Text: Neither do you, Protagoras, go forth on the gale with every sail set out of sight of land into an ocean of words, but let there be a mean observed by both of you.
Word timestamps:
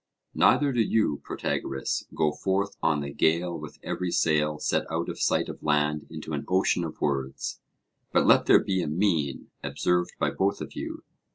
Neither 0.33 0.73
do 0.73 0.81
you, 0.81 1.21
Protagoras, 1.23 2.07
go 2.15 2.31
forth 2.31 2.75
on 2.81 3.01
the 3.01 3.13
gale 3.13 3.55
with 3.59 3.77
every 3.83 4.09
sail 4.09 4.57
set 4.57 4.89
out 4.89 5.09
of 5.09 5.19
sight 5.21 5.47
of 5.47 5.61
land 5.61 6.07
into 6.09 6.33
an 6.33 6.43
ocean 6.47 6.83
of 6.83 6.99
words, 6.99 7.61
but 8.11 8.25
let 8.25 8.47
there 8.47 8.63
be 8.63 8.81
a 8.81 8.87
mean 8.87 9.51
observed 9.63 10.13
by 10.17 10.31
both 10.31 10.59
of 10.59 10.73
you. 10.75 11.03